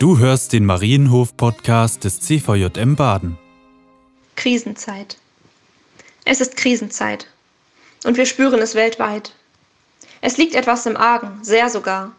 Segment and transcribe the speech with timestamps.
[0.00, 3.36] Du hörst den Marienhof-Podcast des CVJM Baden.
[4.34, 5.18] Krisenzeit.
[6.24, 7.26] Es ist Krisenzeit.
[8.06, 9.34] Und wir spüren es weltweit.
[10.22, 12.16] Es liegt etwas im Argen, sehr sogar,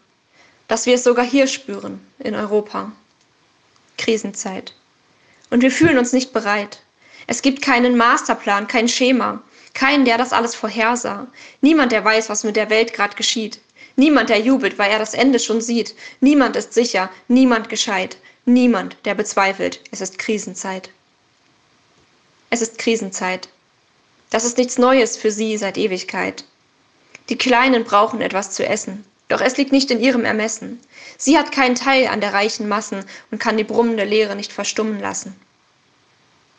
[0.67, 2.91] dass wir es sogar hier spüren, in Europa.
[3.97, 4.75] Krisenzeit.
[5.49, 6.83] Und wir fühlen uns nicht bereit.
[7.25, 9.41] Es gibt keinen Masterplan, kein Schema,
[9.73, 11.25] keinen, der das alles vorhersah.
[11.61, 13.59] Niemand, der weiß, was mit der Welt gerade geschieht.
[14.01, 15.93] Niemand, der jubelt, weil er das Ende schon sieht.
[16.21, 18.17] Niemand ist sicher, niemand gescheit.
[18.45, 20.89] Niemand, der bezweifelt, es ist Krisenzeit.
[22.49, 23.47] Es ist Krisenzeit.
[24.31, 26.45] Das ist nichts Neues für sie seit Ewigkeit.
[27.29, 30.79] Die Kleinen brauchen etwas zu essen, doch es liegt nicht in ihrem Ermessen.
[31.19, 34.99] Sie hat keinen Teil an der reichen Massen und kann die brummende Leere nicht verstummen
[34.99, 35.39] lassen.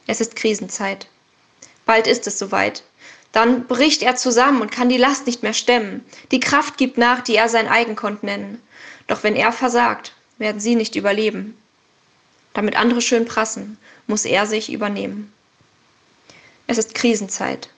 [0.06, 1.09] Es ist Krisenzeit.
[1.92, 2.84] Bald ist es soweit.
[3.32, 6.02] Dann bricht er zusammen und kann die Last nicht mehr stemmen.
[6.30, 8.62] Die Kraft gibt nach, die er sein eigen konnte nennen.
[9.09, 11.55] Doch wenn er versagt, werden sie nicht überleben.
[12.55, 15.34] Damit andere schön prassen, muss er sich übernehmen.
[16.67, 17.69] Es ist Krisenzeit.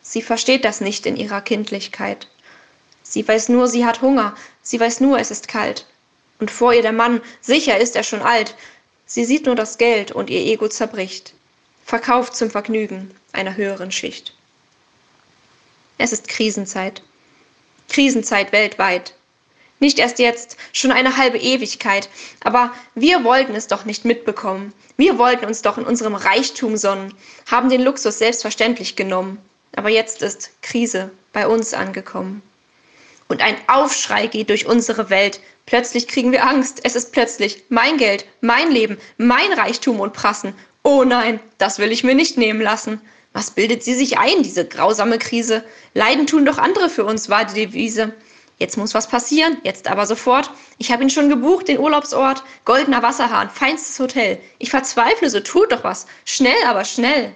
[0.00, 2.28] Sie versteht das nicht in ihrer Kindlichkeit.
[3.02, 4.36] Sie weiß nur, sie hat Hunger.
[4.62, 5.84] Sie weiß nur, es ist kalt.
[6.38, 8.54] Und vor ihr der Mann, sicher ist er schon alt.
[9.04, 11.34] Sie sieht nur das Geld und ihr Ego zerbricht.
[11.84, 14.34] Verkauft zum Vergnügen einer höheren Schicht.
[15.98, 17.02] Es ist Krisenzeit.
[17.88, 19.14] Krisenzeit weltweit.
[19.80, 22.08] Nicht erst jetzt, schon eine halbe Ewigkeit.
[22.44, 24.72] Aber wir wollten es doch nicht mitbekommen.
[24.96, 27.14] Wir wollten uns doch in unserem Reichtum sonnen,
[27.50, 29.38] haben den Luxus selbstverständlich genommen.
[29.74, 32.42] Aber jetzt ist Krise bei uns angekommen.
[33.28, 35.40] Und ein Aufschrei geht durch unsere Welt.
[35.64, 36.80] Plötzlich kriegen wir Angst.
[36.82, 40.54] Es ist plötzlich mein Geld, mein Leben, mein Reichtum und Prassen.
[40.82, 43.00] Oh nein, das will ich mir nicht nehmen lassen.
[43.32, 45.64] Was bildet sie sich ein, diese grausame Krise?
[45.94, 48.12] Leiden tun doch andere für uns, war die Devise.
[48.58, 50.50] Jetzt muss was passieren, jetzt aber sofort.
[50.78, 52.42] Ich habe ihn schon gebucht, den Urlaubsort.
[52.64, 54.38] Goldener Wasserhahn, feinstes Hotel.
[54.58, 56.06] Ich verzweifle, so tut doch was.
[56.26, 57.32] Schnell, aber schnell.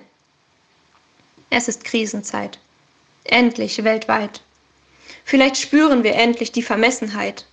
[1.48, 2.58] Es ist Krisenzeit.
[3.24, 4.42] Endlich weltweit.
[5.24, 7.46] Vielleicht spüren wir endlich die Vermessenheit.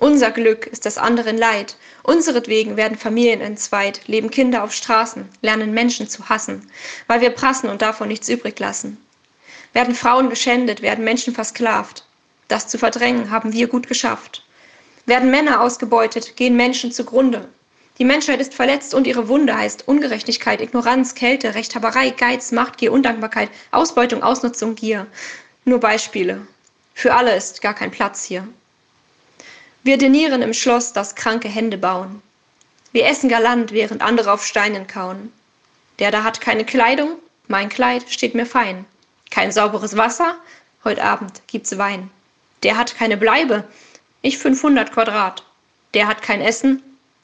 [0.00, 1.76] Unser Glück ist des anderen Leid.
[2.02, 6.70] Unseretwegen werden Familien entzweit, leben Kinder auf Straßen, lernen Menschen zu hassen,
[7.08, 8.96] weil wir prassen und davon nichts übrig lassen.
[9.74, 12.06] Werden Frauen geschändet, werden Menschen versklavt.
[12.48, 14.44] Das zu verdrängen haben wir gut geschafft.
[15.04, 17.48] Werden Männer ausgebeutet, gehen Menschen zugrunde.
[17.98, 23.50] Die Menschheit ist verletzt und ihre Wunde heißt Ungerechtigkeit, Ignoranz, Kälte, Rechthaberei, Geiz, Machtgier, Undankbarkeit,
[23.70, 25.06] Ausbeutung, Ausnutzung, Gier.
[25.66, 26.46] Nur Beispiele.
[26.94, 28.48] Für alle ist gar kein Platz hier.
[29.84, 32.22] Wir denieren im Schloss, das kranke Hände bauen.
[32.92, 35.32] Wir essen galant, während andere auf Steinen kauen.
[35.98, 38.84] Der da hat keine Kleidung, mein Kleid steht mir fein.
[39.32, 40.36] Kein sauberes Wasser,
[40.84, 42.10] heute Abend gibt's Wein.
[42.62, 43.64] Der hat keine Bleibe,
[44.20, 45.42] ich 500 Quadrat.
[45.94, 46.80] Der hat kein Essen,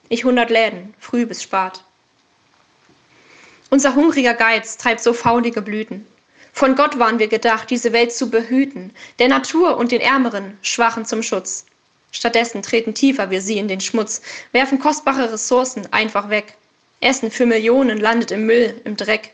[0.08, 1.84] ich 100 Läden, früh bis spät.
[3.70, 6.04] Unser hungriger Geiz treibt so faulige Blüten.
[6.52, 11.04] Von Gott waren wir gedacht, diese Welt zu behüten, der Natur und den Ärmeren, Schwachen
[11.04, 11.64] zum Schutz.
[12.10, 16.54] Stattdessen treten tiefer wir sie in den Schmutz, werfen kostbare Ressourcen einfach weg.
[17.00, 19.32] Essen für Millionen landet im Müll, im Dreck.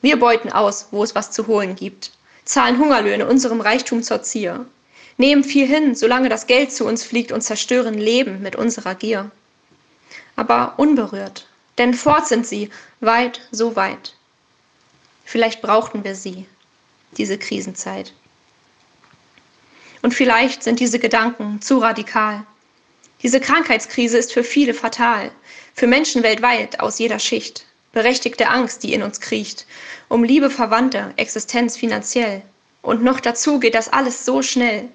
[0.00, 2.12] Wir beuten aus, wo es was zu holen gibt,
[2.44, 4.64] zahlen Hungerlöhne unserem Reichtum zur Zier,
[5.18, 9.30] nehmen viel hin, solange das Geld zu uns fliegt und zerstören Leben mit unserer Gier.
[10.36, 11.46] Aber unberührt,
[11.76, 14.14] denn fort sind sie, weit, so weit.
[15.26, 16.46] Vielleicht brauchten wir sie,
[17.18, 18.14] diese Krisenzeit.
[20.02, 22.44] Und vielleicht sind diese Gedanken zu radikal.
[23.22, 25.30] Diese Krankheitskrise ist für viele fatal,
[25.74, 27.66] für Menschen weltweit aus jeder Schicht.
[27.92, 29.66] Berechtigte Angst, die in uns kriecht,
[30.08, 32.42] um Liebe, Verwandte, Existenz finanziell.
[32.82, 34.88] Und noch dazu geht das alles so schnell.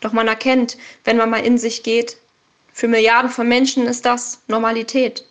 [0.00, 2.16] Doch man erkennt, wenn man mal in sich geht,
[2.72, 5.26] für Milliarden von Menschen ist das Normalität.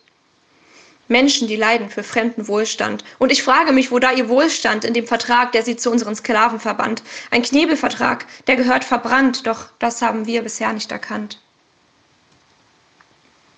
[1.11, 3.03] Menschen, die leiden für fremden Wohlstand.
[3.19, 6.15] Und ich frage mich, wo da ihr Wohlstand in dem Vertrag, der sie zu unseren
[6.15, 7.03] Sklaven verband.
[7.29, 11.39] Ein Knebelvertrag, der gehört verbrannt, doch das haben wir bisher nicht erkannt.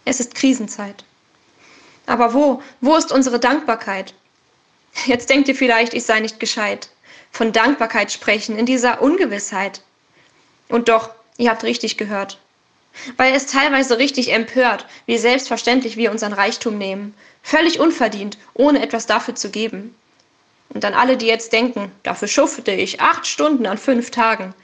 [0.04, 1.06] Es ist Krisenzeit.
[2.08, 4.14] Aber wo, wo ist unsere Dankbarkeit?
[5.06, 6.90] Jetzt denkt ihr vielleicht, ich sei nicht gescheit.
[7.32, 9.82] Von Dankbarkeit sprechen in dieser Ungewissheit.
[10.70, 12.40] Und doch, ihr habt richtig gehört.
[13.18, 19.06] Weil es teilweise richtig empört, wie selbstverständlich wir unseren Reichtum nehmen, Völlig unverdient, ohne etwas
[19.06, 19.94] dafür zu geben.
[20.70, 24.56] Und an alle, die jetzt denken, dafür schufte ich acht Stunden an fünf Tagen,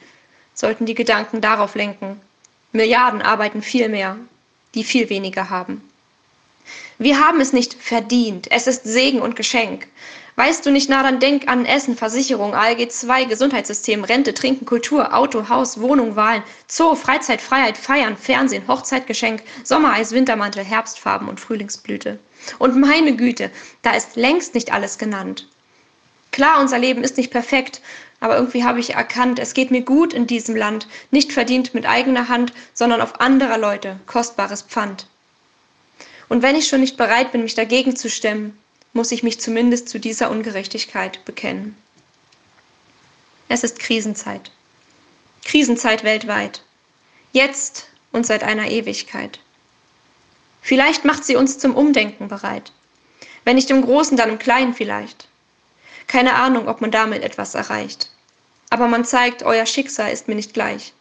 [0.55, 2.19] sollten die Gedanken darauf lenken.
[2.71, 4.17] Milliarden arbeiten viel mehr,
[4.73, 5.83] die viel weniger haben.
[6.97, 9.87] Wir haben es nicht verdient, es ist Segen und Geschenk,
[10.39, 15.13] Weißt du nicht, na dann denk an Essen, Versicherung, ALG 2, Gesundheitssystem, Rente, Trinken, Kultur,
[15.13, 22.19] Auto, Haus, Wohnung, Wahlen, Zoo, Freizeit, Freiheit, Feiern, Fernsehen, Hochzeitgeschenk, Sommereis, Wintermantel, Herbstfarben und Frühlingsblüte.
[22.57, 23.51] Und meine Güte,
[23.81, 25.45] da ist längst nicht alles genannt.
[26.31, 27.81] Klar, unser Leben ist nicht perfekt,
[28.21, 31.85] aber irgendwie habe ich erkannt, es geht mir gut in diesem Land, nicht verdient mit
[31.85, 35.05] eigener Hand, sondern auf anderer Leute kostbares Pfand.
[36.29, 38.57] Und wenn ich schon nicht bereit bin, mich dagegen zu stemmen,
[38.93, 41.75] muss ich mich zumindest zu dieser Ungerechtigkeit bekennen.
[43.47, 44.51] Es ist Krisenzeit.
[45.45, 46.63] Krisenzeit weltweit.
[47.31, 49.39] Jetzt und seit einer Ewigkeit.
[50.61, 52.71] Vielleicht macht sie uns zum Umdenken bereit.
[53.45, 55.27] Wenn nicht im Großen, dann im Kleinen vielleicht.
[56.07, 58.11] Keine Ahnung, ob man damit etwas erreicht.
[58.69, 60.93] Aber man zeigt, euer Schicksal ist mir nicht gleich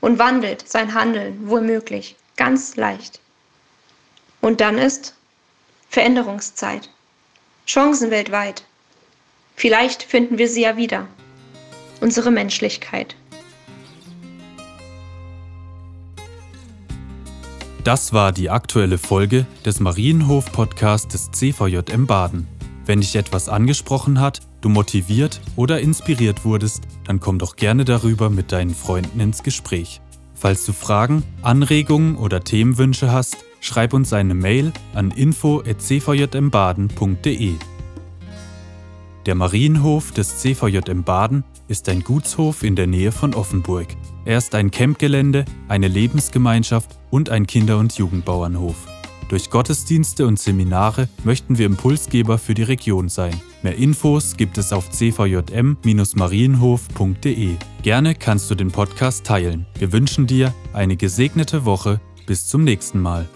[0.00, 3.20] und wandelt sein Handeln wohlmöglich ganz leicht.
[4.40, 5.14] Und dann ist
[5.90, 6.90] Veränderungszeit.
[7.66, 8.64] Chancen weltweit.
[9.56, 11.06] Vielleicht finden wir sie ja wieder.
[12.00, 13.14] Unsere Menschlichkeit.
[17.84, 22.46] Das war die aktuelle Folge des Marienhof-Podcasts des CVJM Baden.
[22.86, 28.30] Wenn dich etwas angesprochen hat, du motiviert oder inspiriert wurdest, dann komm doch gerne darüber
[28.30, 30.00] mit deinen Freunden ins Gespräch.
[30.34, 37.54] Falls du Fragen, Anregungen oder Themenwünsche hast, schreib uns eine Mail an info@cvjmbaden.de.
[39.24, 43.86] Der Marienhof des CVJM Baden ist ein Gutshof in der Nähe von Offenburg.
[44.24, 48.76] Er ist ein Campgelände, eine Lebensgemeinschaft und ein Kinder- und Jugendbauernhof.
[49.28, 53.40] Durch Gottesdienste und Seminare möchten wir Impulsgeber für die Region sein.
[53.62, 57.56] Mehr Infos gibt es auf cvjm-marienhof.de.
[57.82, 59.64] Gerne kannst du den Podcast teilen.
[59.78, 61.98] Wir wünschen dir eine gesegnete Woche.
[62.26, 63.26] Bis zum nächsten Mal.